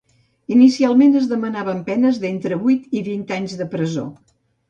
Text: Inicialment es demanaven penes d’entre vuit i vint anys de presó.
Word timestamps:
Inicialment 0.53 1.13
es 1.19 1.27
demanaven 1.33 1.83
penes 1.91 2.17
d’entre 2.25 2.59
vuit 2.63 2.99
i 3.01 3.05
vint 3.09 3.23
anys 3.39 3.57
de 3.63 3.71
presó. 3.77 4.09